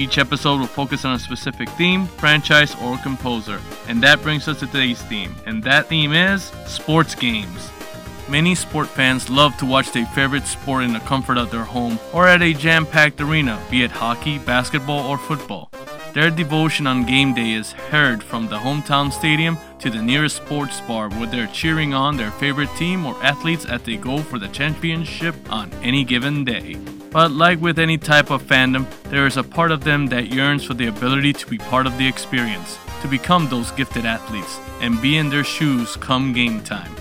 [0.00, 3.60] Each episode will focus on a specific theme, franchise, or composer.
[3.86, 7.70] And that brings us to today's theme, and that theme is sports games.
[8.26, 11.98] Many sport fans love to watch their favorite sport in the comfort of their home
[12.14, 15.70] or at a jam packed arena, be it hockey, basketball, or football.
[16.12, 20.80] Their devotion on game day is heard from the hometown stadium to the nearest sports
[20.80, 24.48] bar where they're cheering on their favorite team or athletes as they go for the
[24.48, 26.74] championship on any given day.
[27.12, 30.64] But like with any type of fandom, there is a part of them that yearns
[30.64, 35.00] for the ability to be part of the experience, to become those gifted athletes, and
[35.00, 36.92] be in their shoes come game time.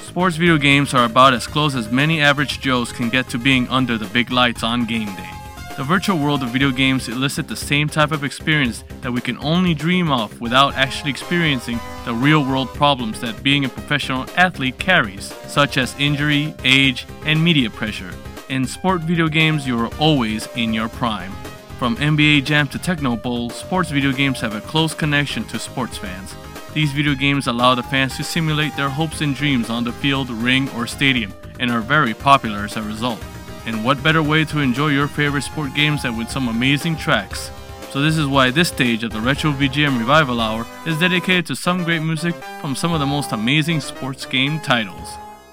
[0.00, 3.68] Sports video games are about as close as many average Joes can get to being
[3.68, 5.35] under the big lights on game day.
[5.76, 9.36] The virtual world of video games elicit the same type of experience that we can
[9.40, 14.78] only dream of without actually experiencing the real world problems that being a professional athlete
[14.78, 18.10] carries, such as injury, age, and media pressure.
[18.48, 21.32] In sport video games, you are always in your prime.
[21.78, 25.98] From NBA Jam to Tecmo Bowl, sports video games have a close connection to sports
[25.98, 26.34] fans.
[26.72, 30.30] These video games allow the fans to simulate their hopes and dreams on the field,
[30.30, 33.22] ring, or stadium, and are very popular as a result.
[33.66, 37.50] And what better way to enjoy your favorite sport games than with some amazing tracks?
[37.90, 41.56] So this is why this stage of the Retro VGM Revival Hour is dedicated to
[41.56, 45.08] some great music from some of the most amazing sports game titles.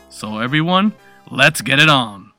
[0.10, 0.94] So everyone,
[1.32, 2.34] let's get it on!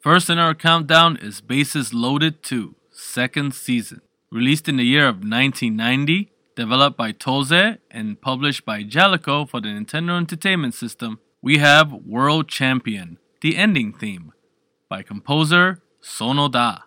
[0.00, 4.02] First in our countdown is Bases Loaded 2, second season.
[4.30, 9.68] Released in the year of 1990, developed by Tose and published by Jaleco for the
[9.68, 14.32] Nintendo Entertainment System, we have World Champion, the ending theme,
[14.90, 16.82] by composer Sonoda.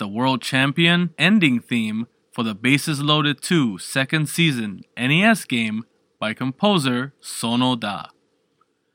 [0.00, 5.84] The World Champion ending theme for the Bases Loaded 2 second season NES game
[6.18, 8.08] by composer Sonoda.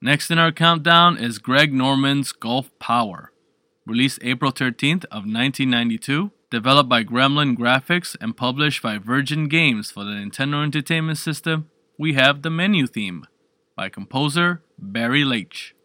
[0.01, 3.31] Next in our countdown is Greg Norman's Golf Power.
[3.85, 10.03] Released April 13th of 1992, developed by Gremlin Graphics and published by Virgin Games for
[10.03, 11.69] the Nintendo Entertainment System,
[11.99, 13.27] we have the menu theme
[13.77, 15.75] by composer Barry Leitch.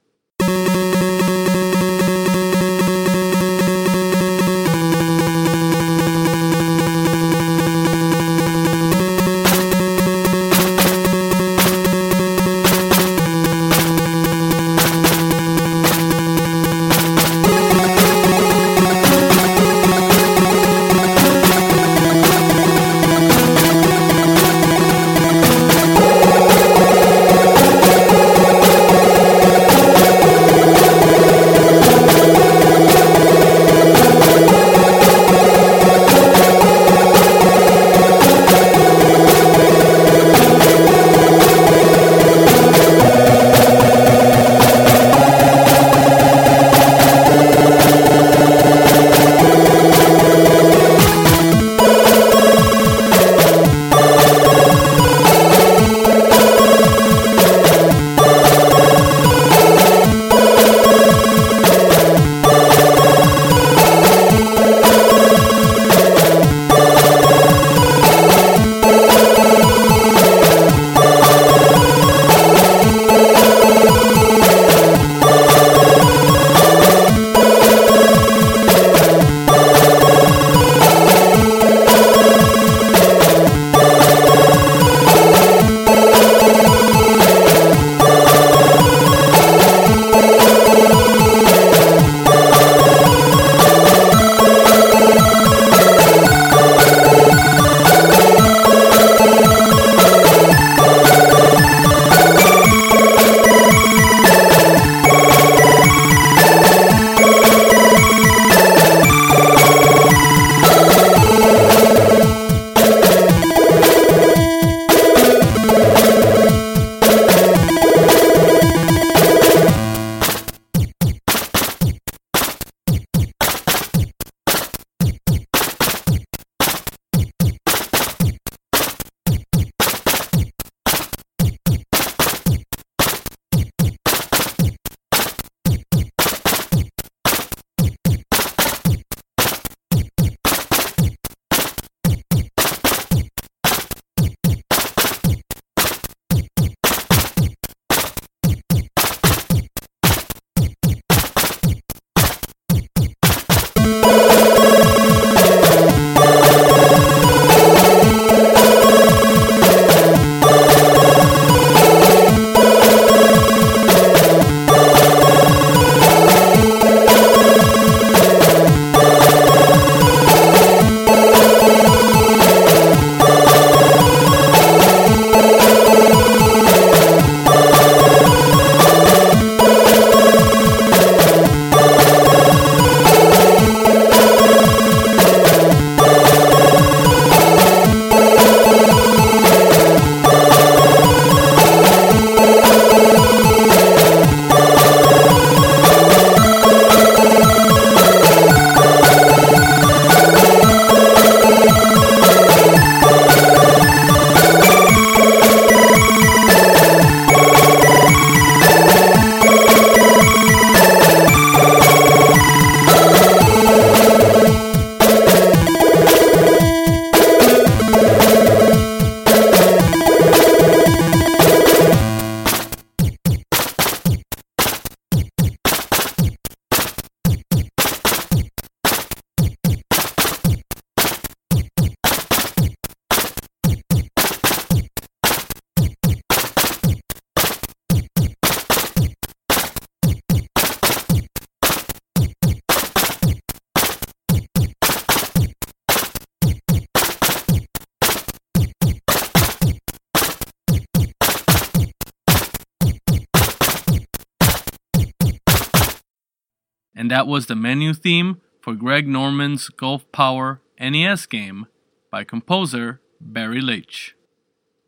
[257.20, 261.66] That was the menu theme for Greg Norman's Golf Power NES game
[262.10, 264.16] by composer Barry Leitch.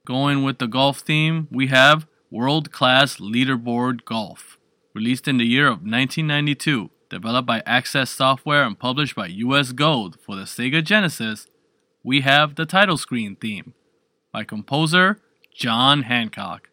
[0.06, 4.56] Going with the golf theme, we have World Class Leaderboard Golf,
[4.94, 10.16] released in the year of 1992, developed by Access Software and published by US Gold
[10.18, 11.46] for the Sega Genesis.
[12.02, 13.74] We have the title screen theme
[14.32, 15.18] by composer
[15.54, 16.70] John Hancock.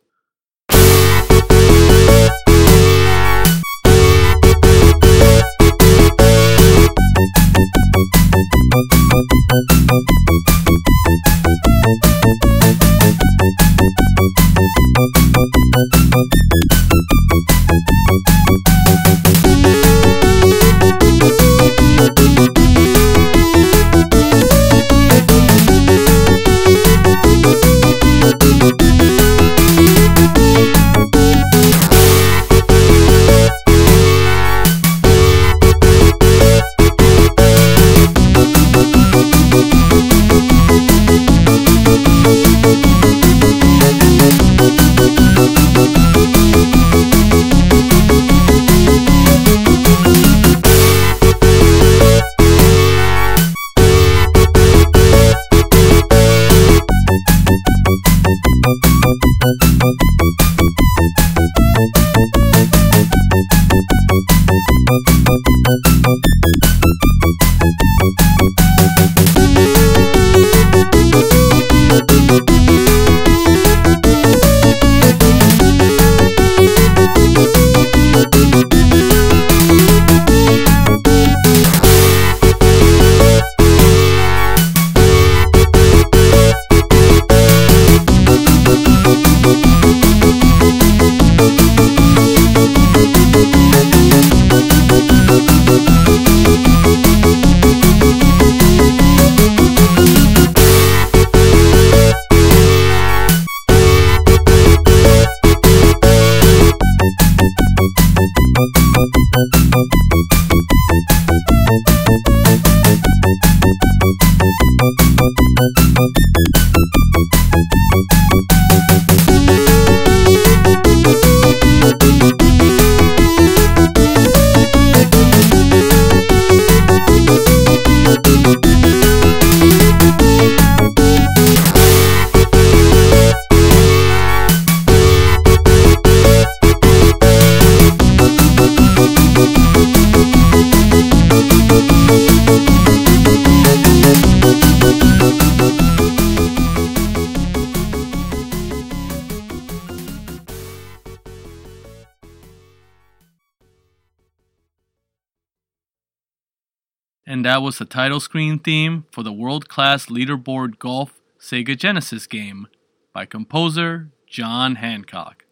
[157.49, 162.67] That was the title screen theme for the world class leaderboard golf Sega Genesis game
[163.11, 165.45] by composer John Hancock.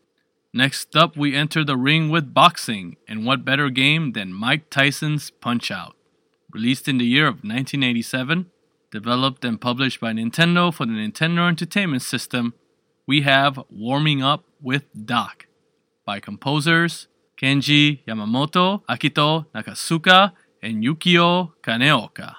[0.54, 5.32] Next up, we enter the ring with boxing, and what better game than Mike Tyson's
[5.32, 5.96] Punch Out!
[6.52, 8.46] Released in the year of 1987,
[8.92, 12.54] developed and published by Nintendo for the Nintendo Entertainment System,
[13.08, 15.48] we have Warming Up with Doc
[16.06, 17.08] by composers
[17.42, 22.36] Kenji Yamamoto, Akito Nakatsuka, and Yukio Kaneoka.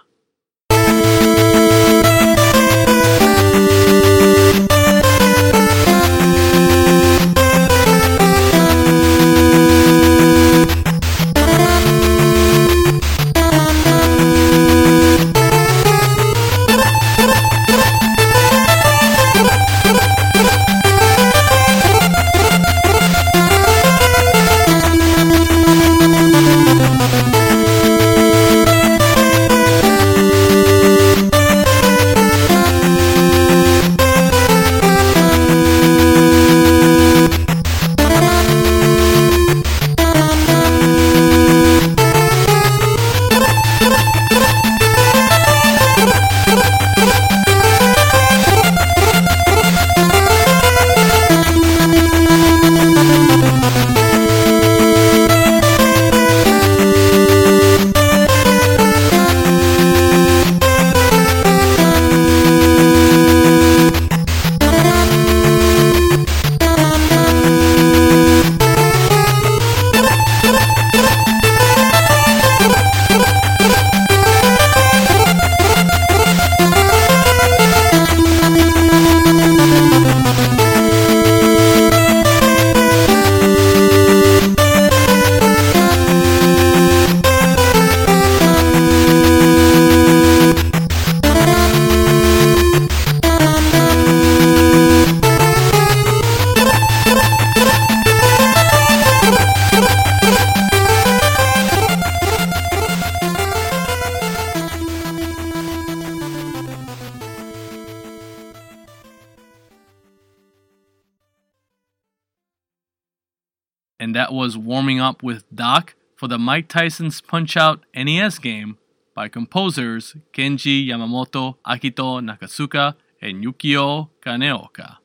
[115.23, 118.79] With Doc for the Mike Tyson's Punch Out NES game
[119.15, 124.99] by composers Kenji Yamamoto, Akito Nakatsuka, and Yukio Kaneoka.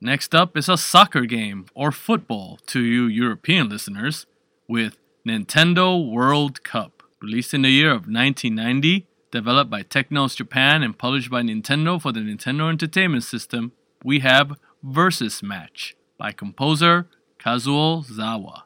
[0.00, 4.26] Next up is a soccer game, or football to you European listeners,
[4.68, 7.02] with Nintendo World Cup.
[7.22, 12.12] Released in the year of 1990, developed by Technos Japan and published by Nintendo for
[12.12, 13.72] the Nintendo Entertainment System,
[14.04, 18.65] we have Versus Match by composer Kazuo Sawa.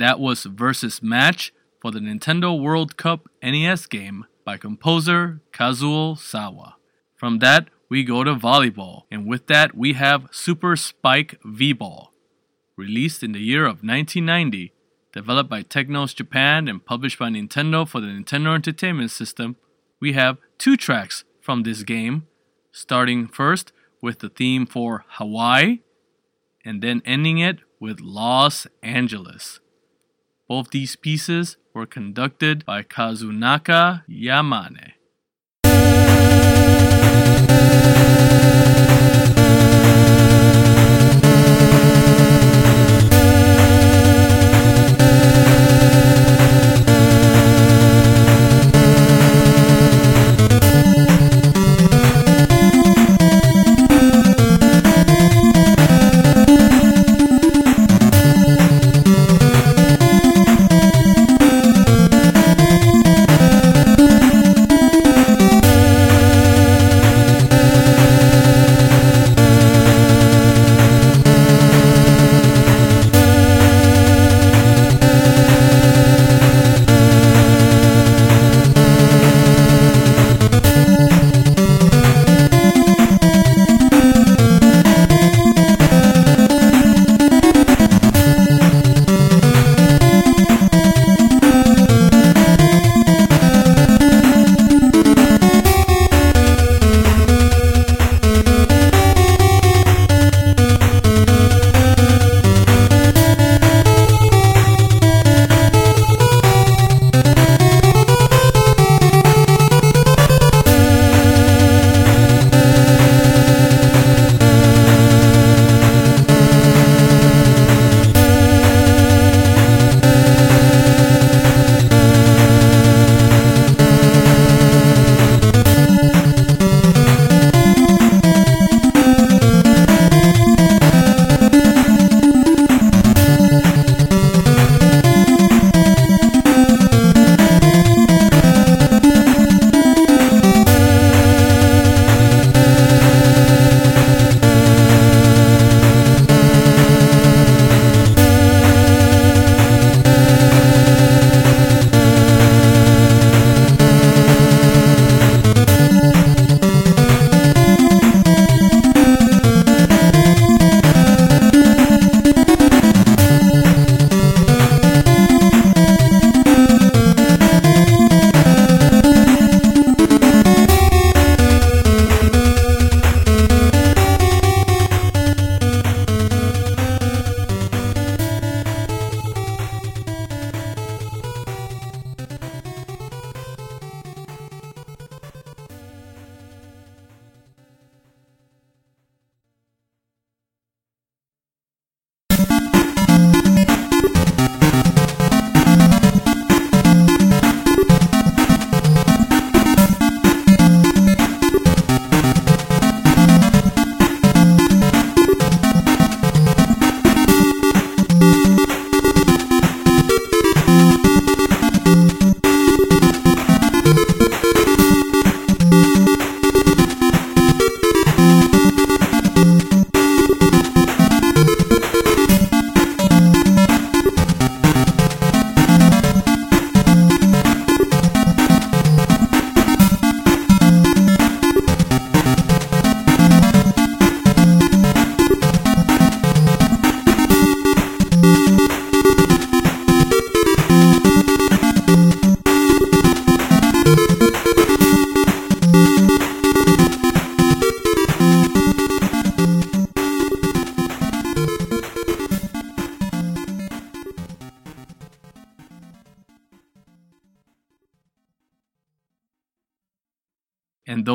[0.00, 6.16] and that was Versus Match for the Nintendo World Cup NES game by composer Kazuo
[6.16, 6.76] Sawa.
[7.16, 12.10] From that, we go to volleyball, and with that, we have Super Spike V Ball.
[12.78, 14.72] Released in the year of 1990,
[15.12, 19.56] developed by Technos Japan and published by Nintendo for the Nintendo Entertainment System,
[20.00, 22.26] we have two tracks from this game,
[22.72, 25.80] starting first with the theme for Hawaii,
[26.64, 29.60] and then ending it with Los Angeles.
[30.50, 34.94] Both these pieces were conducted by Kazunaka Yamane.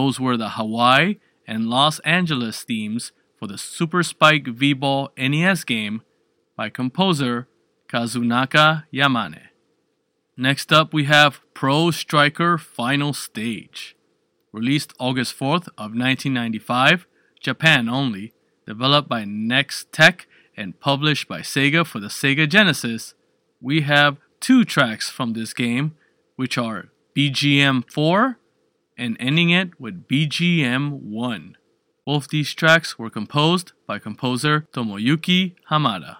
[0.05, 1.15] Those were the Hawaii
[1.47, 6.03] and Los Angeles themes for the Super Spike V-Ball NES game
[6.55, 7.47] by composer
[7.89, 9.47] Kazunaka Yamane.
[10.37, 13.95] Next up we have Pro Striker Final Stage.
[14.51, 17.07] Released August 4th of 1995,
[17.41, 18.31] Japan only,
[18.67, 23.15] developed by Nextech and published by Sega for the Sega Genesis,
[23.59, 25.95] we have two tracks from this game,
[26.35, 28.37] which are BGM 4
[28.97, 31.57] and ending it with BGM 1.
[32.05, 36.17] Both these tracks were composed by composer Tomoyuki Hamada.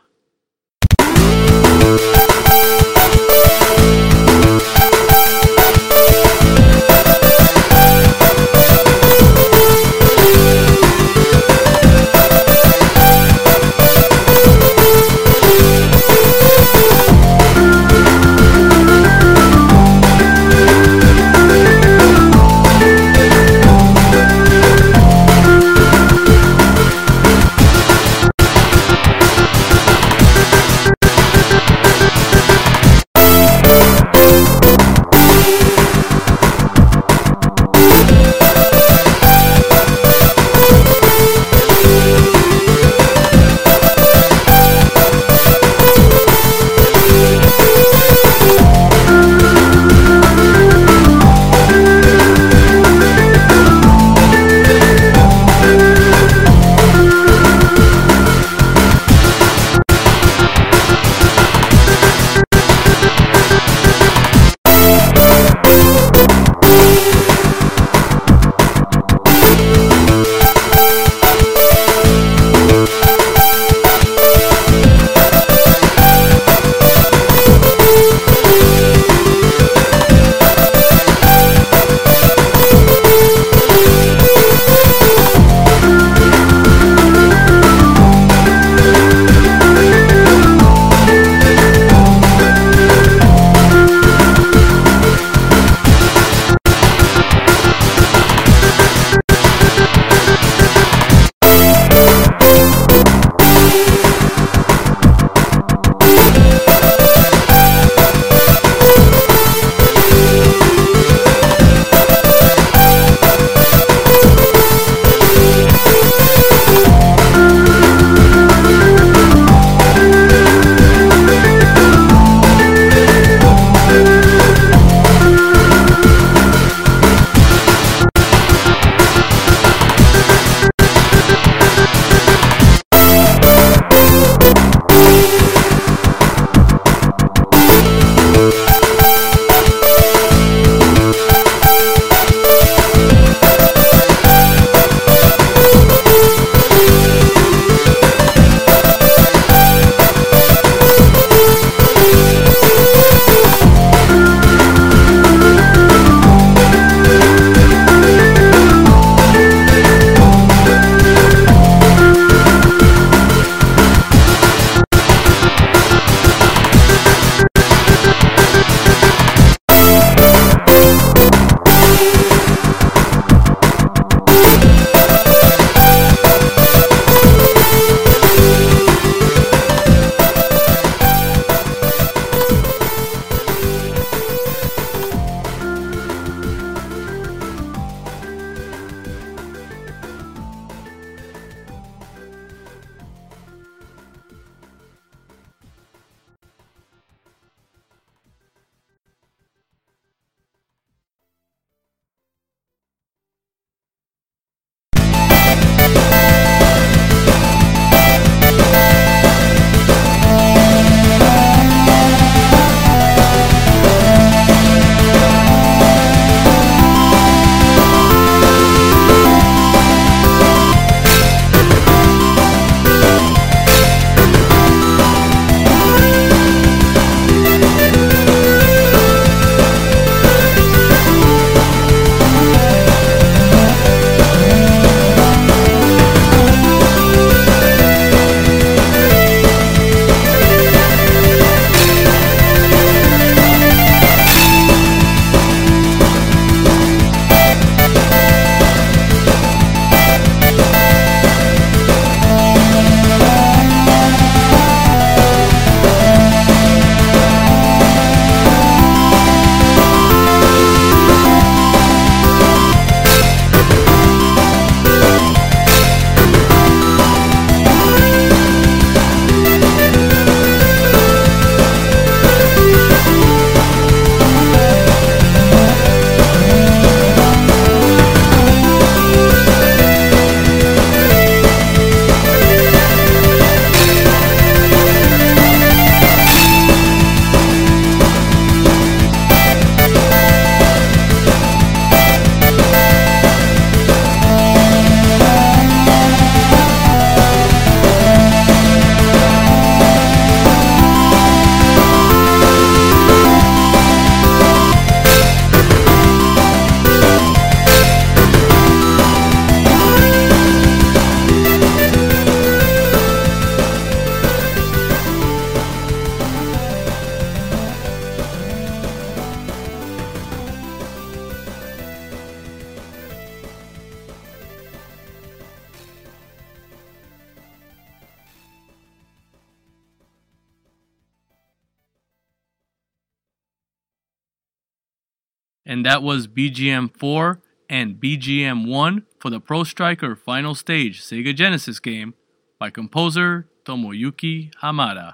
[335.85, 341.79] That was BGM 4 and BGM 1 for the Pro Striker Final Stage Sega Genesis
[341.79, 342.15] game
[342.57, 345.13] by composer Tomoyuki Hamada.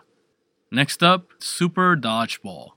[0.72, 2.70] Next up, Super Dodgeball.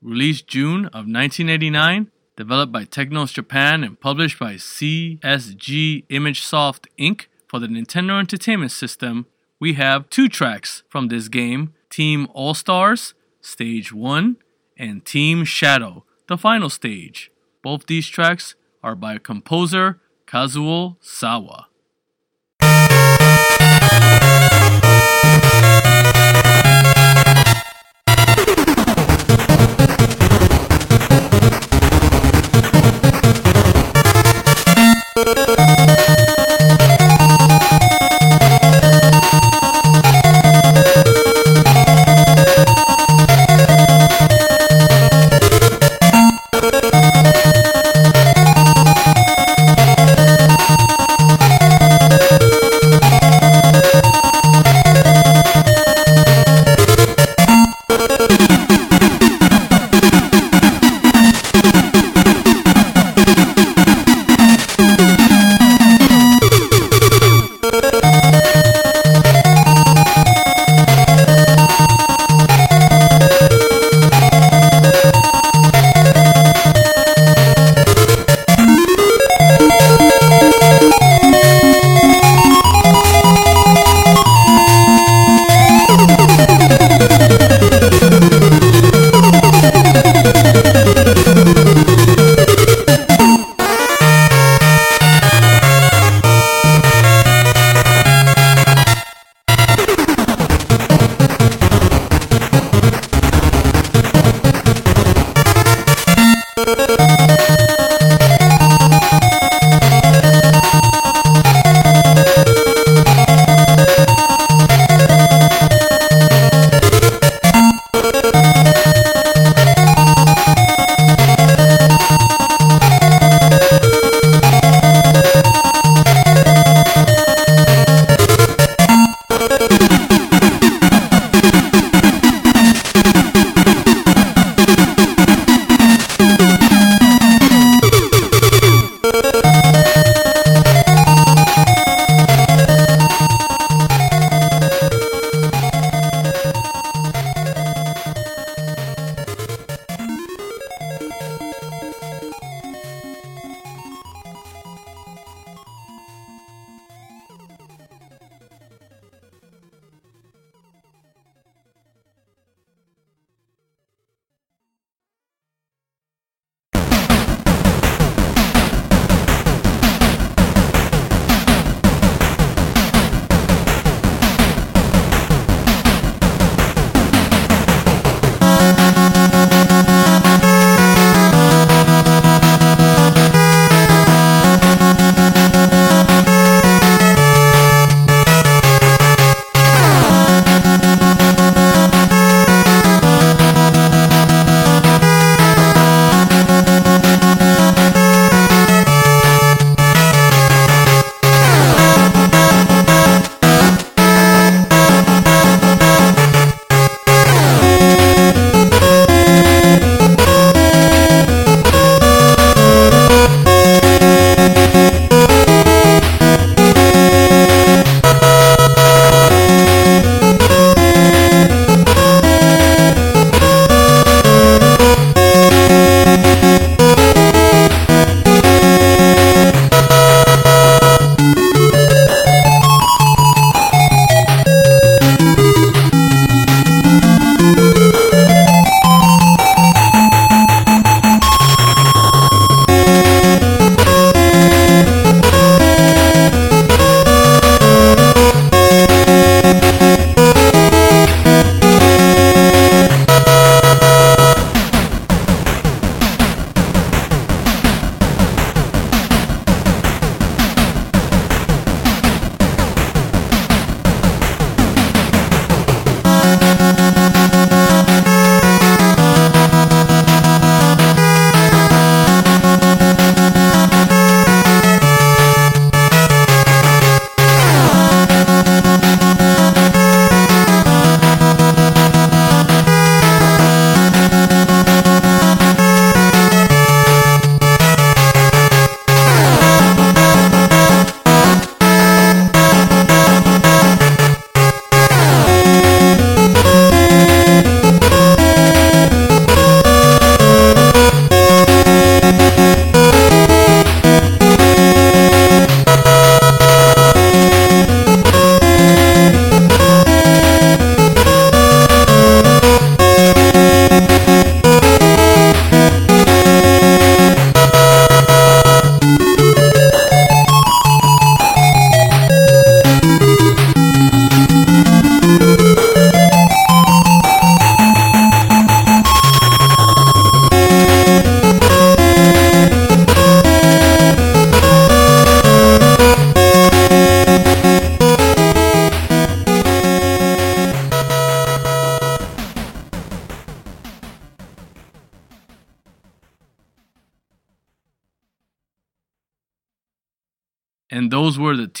[0.00, 7.26] Released June of 1989, developed by Technos Japan and published by CSG ImageSoft Inc.
[7.48, 9.26] for the Nintendo Entertainment System,
[9.58, 14.36] we have two tracks from this game Team All Stars, Stage 1,
[14.76, 17.32] and Team Shadow, the final stage.
[17.62, 21.66] Both these tracks are by composer Kazuo Sawa.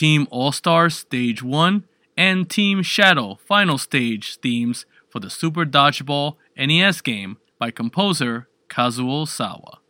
[0.00, 1.84] Team All Stars Stage 1
[2.16, 9.28] and Team Shadow Final Stage themes for the Super Dodgeball NES game by composer Kazuo
[9.28, 9.80] Sawa.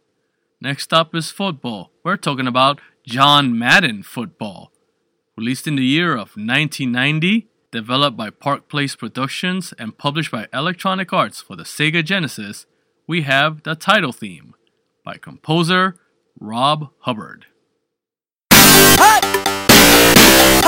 [0.61, 1.93] Next up is football.
[2.03, 4.73] We're talking about John Madden Football.
[5.37, 11.13] Released in the year of 1990, developed by Park Place Productions and published by Electronic
[11.13, 12.67] Arts for the Sega Genesis,
[13.07, 14.57] we have the title theme
[15.05, 15.95] by composer
[16.41, 17.47] Rob Hubbard.
[18.53, 19.60] Hut!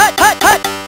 [0.02, 0.81] 嗨嗨嗨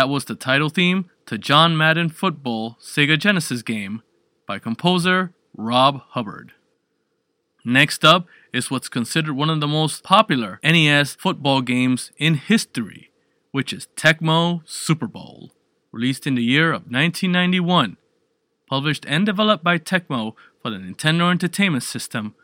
[0.00, 4.00] that was the title theme to John Madden Football Sega Genesis game
[4.46, 6.54] by composer Rob Hubbard.
[7.66, 13.10] Next up is what's considered one of the most popular NES football games in history,
[13.50, 15.50] which is Tecmo Super Bowl,
[15.92, 17.98] released in the year of 1991
[18.66, 20.32] published and developed by Tecmo
[20.62, 22.34] for the Nintendo Entertainment System.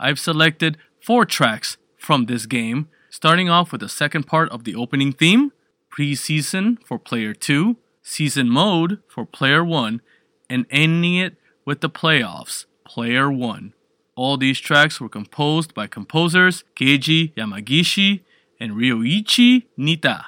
[0.00, 4.74] I've selected four tracks from this game, starting off with the second part of the
[4.74, 5.52] opening theme,
[5.96, 10.02] pre-season for player 2, season mode for player 1,
[10.50, 13.72] and ending it with the playoffs, player 1.
[14.14, 18.20] All these tracks were composed by composers Keiji Yamagishi
[18.60, 20.26] and Ryuichi Nitta.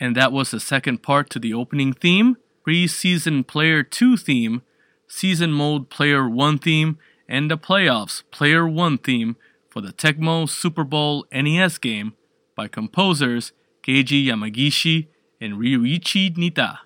[0.00, 4.62] And that was the second part to the opening theme, pre-season player 2 theme,
[5.06, 6.98] season mode player 1 theme,
[7.28, 9.36] and the playoffs player 1 theme
[9.68, 12.14] for the Tecmo Super Bowl NES game
[12.56, 15.08] by composers Keiji Yamagishi
[15.40, 16.78] and Ryuichi Nitta.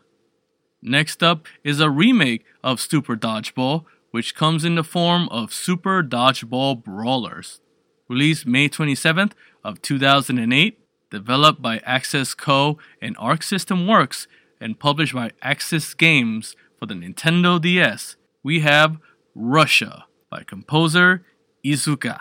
[0.82, 6.02] Next up is a remake of Super Dodgeball, which comes in the form of Super
[6.02, 7.60] Dodgeball Brawlers.
[8.08, 9.32] Released May 27th
[9.64, 10.78] of 2008,
[11.14, 12.76] developed by Access Co.
[13.00, 14.26] and Arc System Works,
[14.60, 18.98] and published by Aksys Games for the Nintendo DS, we have
[19.32, 21.24] Russia by composer
[21.64, 22.18] Iizuka.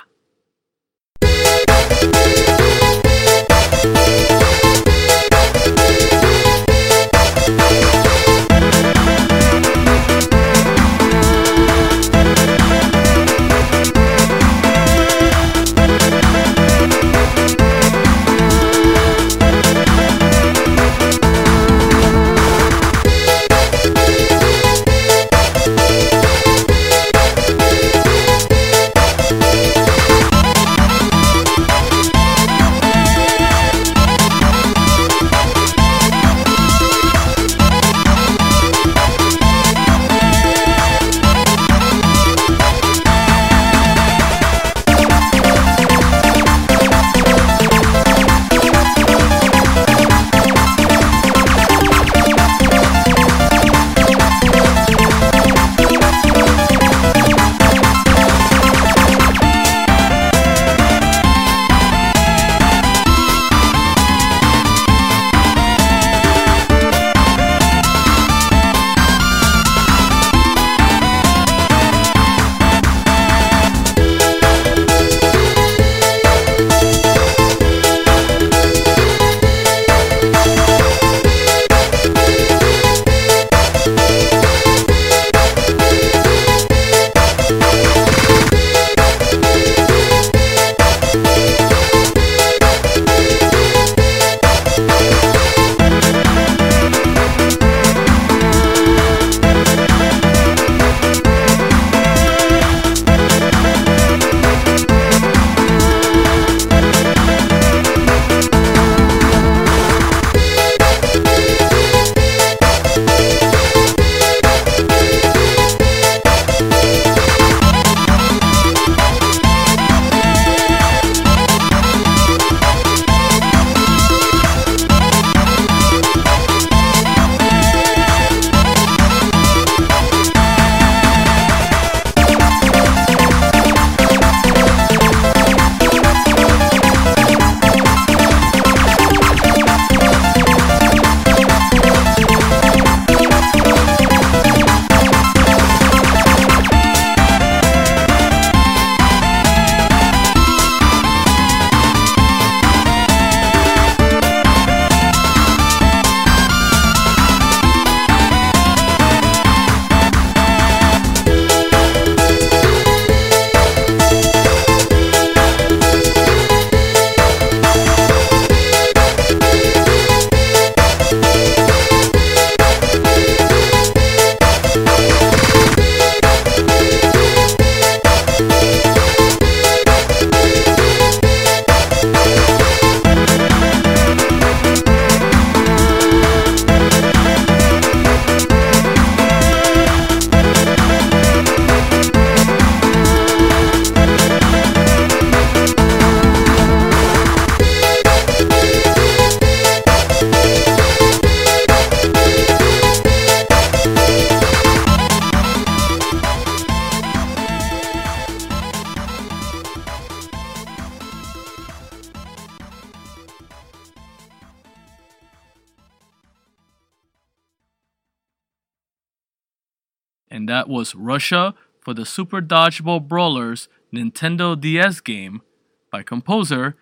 [220.43, 225.41] And that was Russia for the Super Dodgeball Brawlers Nintendo DS game
[225.89, 226.75] by composer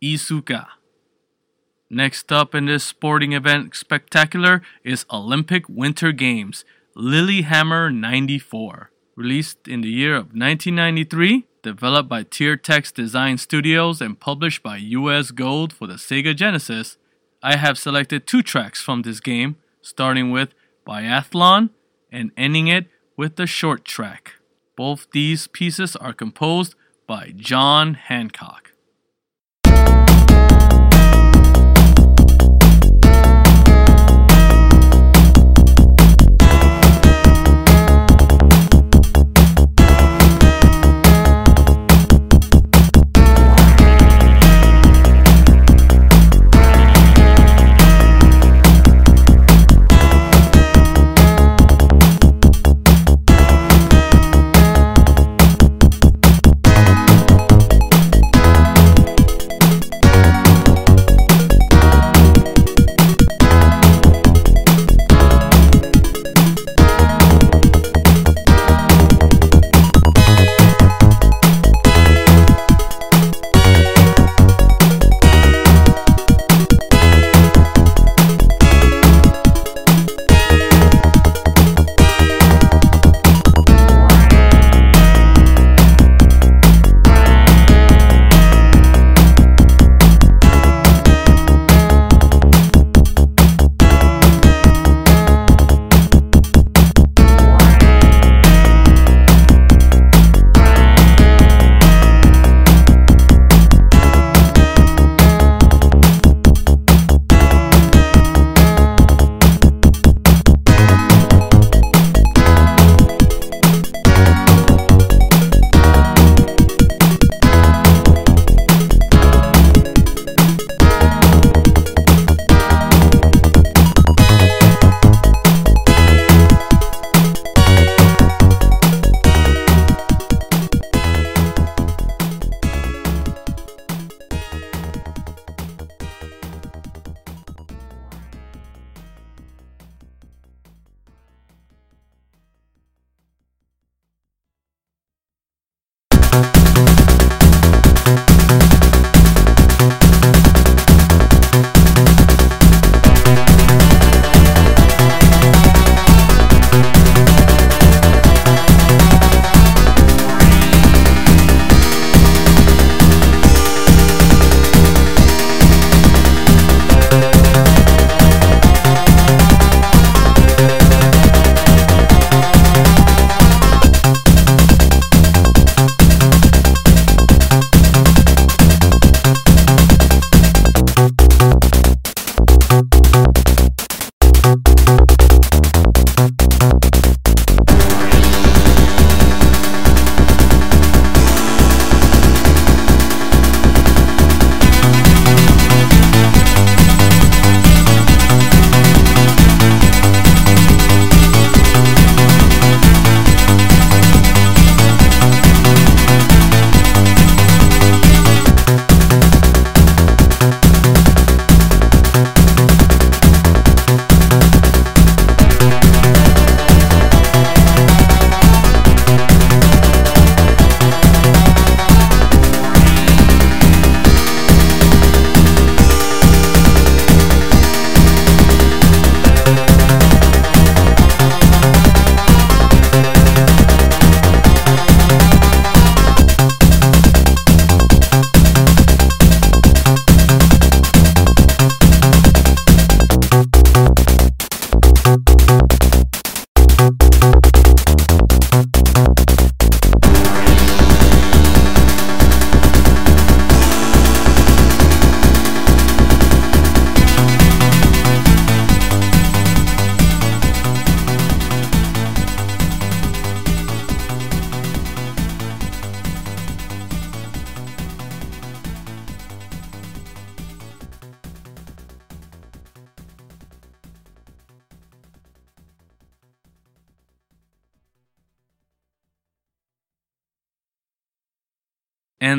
[0.00, 0.68] Iizuka.
[1.90, 6.64] Next up in this sporting event spectacular is Olympic Winter Games
[6.94, 8.92] Lillehammer 94.
[9.16, 15.32] Released in the year of 1993, developed by Tiertex Design Studios and published by US
[15.32, 16.98] Gold for the Sega Genesis,
[17.42, 20.54] I have selected two tracks from this game, starting with
[20.86, 21.70] Biathlon
[22.12, 22.86] and ending it
[23.18, 24.34] with the short track.
[24.76, 28.67] Both these pieces are composed by John Hancock.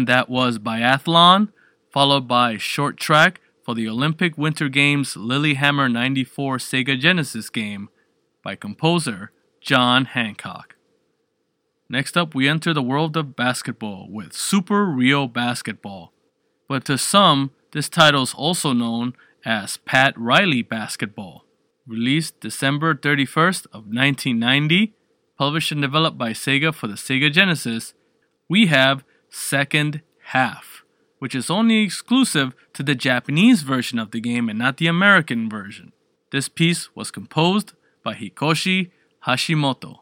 [0.09, 1.49] That was biathlon,
[1.91, 7.89] followed by short track for the Olympic Winter Games Lillehammer 94 Sega Genesis game
[8.43, 9.31] by composer
[9.61, 10.77] John Hancock.
[11.87, 16.11] Next up, we enter the world of basketball with Super Real Basketball.
[16.67, 19.13] But to some, this title is also known
[19.45, 21.45] as Pat Riley Basketball.
[21.85, 24.91] Released December 31st of 1990,
[25.37, 27.93] published and developed by Sega for the Sega Genesis,
[28.49, 30.83] we have Second Half,
[31.19, 35.49] which is only exclusive to the Japanese version of the game and not the American
[35.49, 35.91] version.
[36.31, 37.73] This piece was composed
[38.03, 38.91] by Hikoshi
[39.25, 39.99] Hashimoto.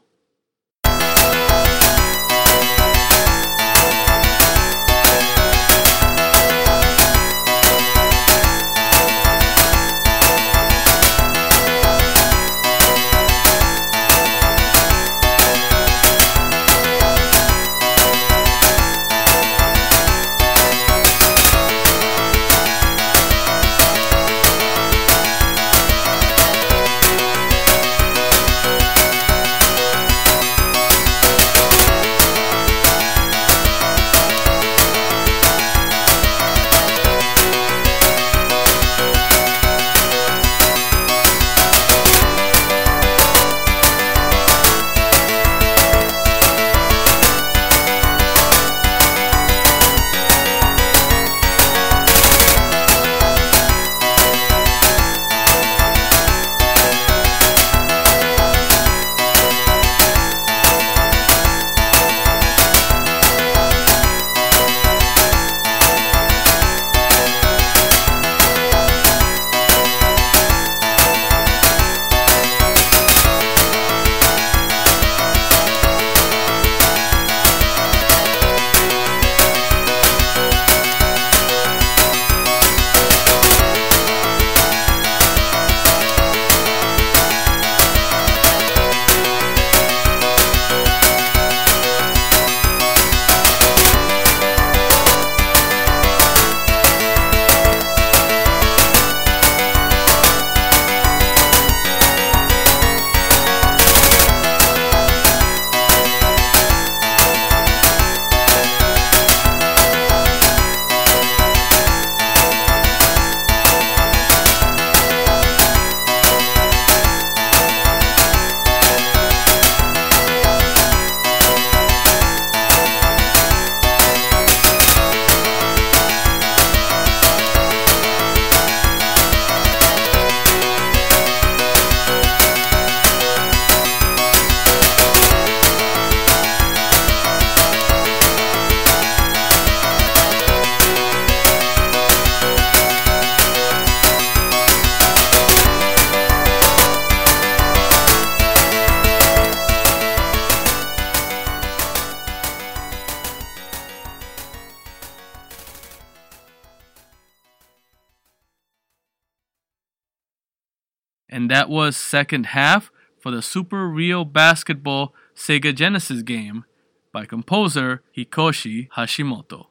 [161.48, 166.66] And that was second half for the Super Real Basketball Sega Genesis game
[167.14, 169.68] by composer Hikoshi Hashimoto.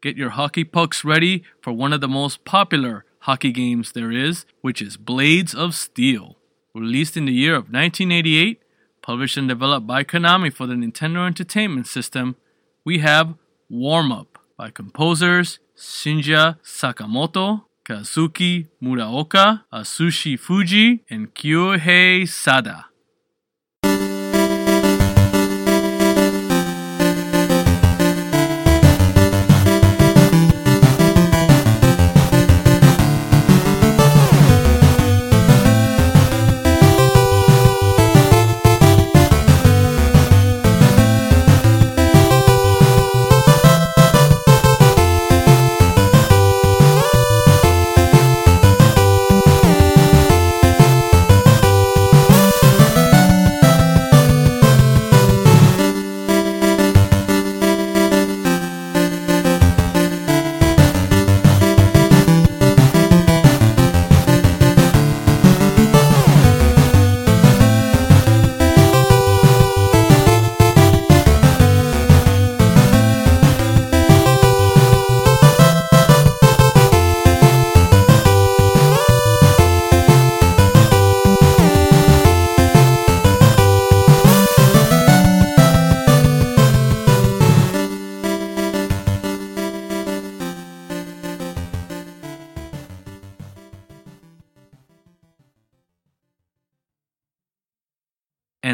[0.00, 4.46] Get your hockey pucks ready for one of the most popular hockey games there is,
[4.60, 6.36] which is Blades of Steel.
[6.76, 8.62] Released in the year of 1988,
[9.02, 12.36] published and developed by Konami for the Nintendo Entertainment System,
[12.84, 13.34] we have
[13.68, 22.93] Warm Up by composers Shinya Sakamoto Kazuki Muraoka, Atsushi Fuji, and Kyohei Sada.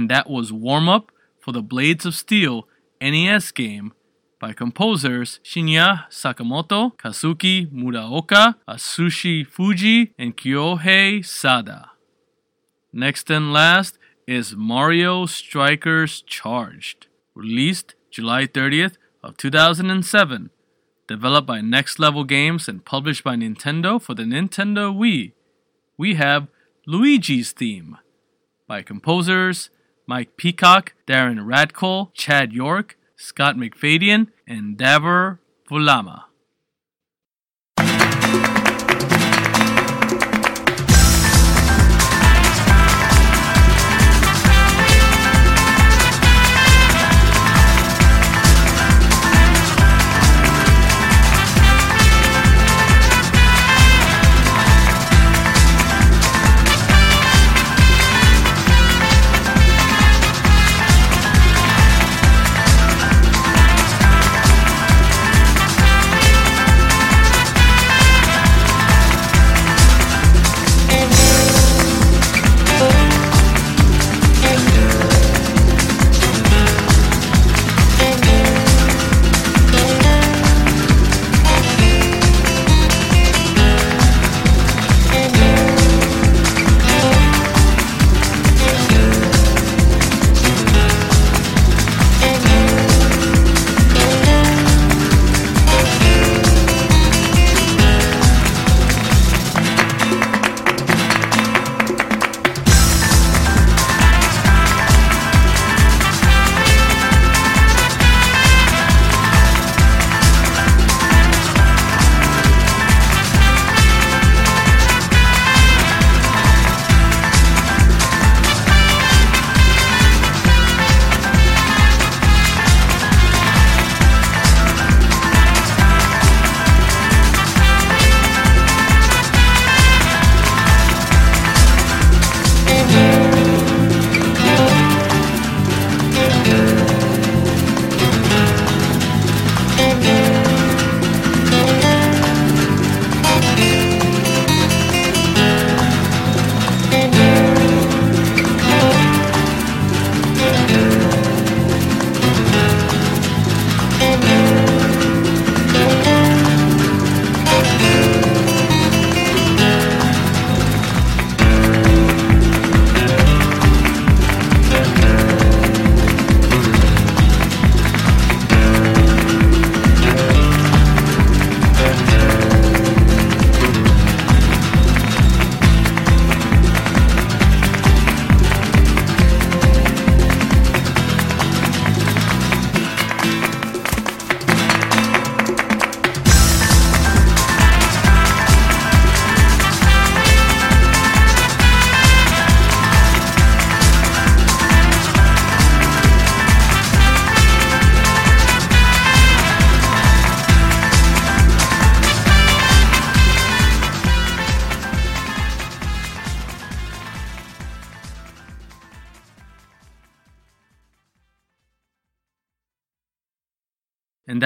[0.01, 2.66] And that was Warm Up for the Blades of Steel
[3.03, 3.92] NES game
[4.40, 11.90] by composers Shinya Sakamoto, Kazuki Muraoka, Atsushi Fuji, and Kyohei Sada.
[12.94, 20.48] Next and last is Mario Strikers Charged, released July 30th of 2007,
[21.09, 25.32] developed by Next Level Games and published by Nintendo for the Nintendo Wii.
[25.98, 26.48] We have
[26.86, 27.98] Luigi's Theme
[28.66, 29.68] by composers
[30.11, 35.39] Mike Peacock, Darren Radtke, Chad York, Scott McFadyen, and Davor
[35.71, 36.25] Vulama.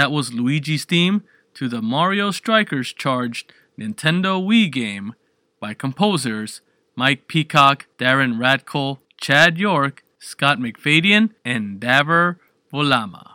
[0.04, 1.22] That was Luigi's theme
[1.54, 5.14] to the Mario Strikers Charged Nintendo Wii game
[5.60, 6.60] by composers
[6.94, 12.36] Mike Peacock, Darren Radtke, Chad York, Scott McFadyen, and Dave
[12.70, 13.33] Vulama.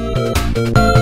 [0.04, 0.93] Touchdown!